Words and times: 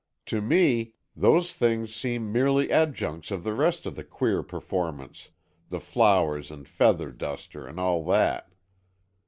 To 0.25 0.41
me, 0.41 0.95
those 1.15 1.53
things 1.53 1.93
seem 1.93 2.31
merely 2.31 2.71
adjuncts 2.71 3.29
of 3.29 3.43
the 3.43 3.53
rest 3.53 3.85
of 3.85 3.95
the 3.95 4.03
queer 4.03 4.41
performance, 4.41 5.29
the 5.69 5.79
flowers 5.79 6.49
and 6.49 6.67
feather 6.67 7.11
duster 7.11 7.67
and 7.67 7.79
all 7.79 8.03
that." 8.05 8.51